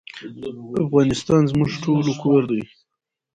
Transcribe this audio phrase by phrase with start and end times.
[0.83, 2.61] افغانستان زموږ ټولو کور دی